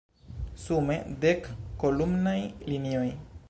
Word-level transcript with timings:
Sume, 0.61 0.95
dek 1.25 1.49
kolumnaj 1.83 2.37
linioj. 2.73 3.09